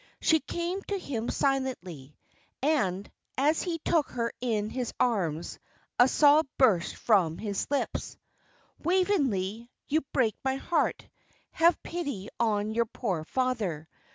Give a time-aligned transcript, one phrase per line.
[0.19, 2.17] She came to him silently,
[2.59, 3.07] and
[3.37, 5.59] as he took her in his arms
[5.99, 8.17] a sob burst from his lips.
[8.79, 11.07] "Waveney, you will break my heart.
[11.51, 13.87] Have pity on your poor father.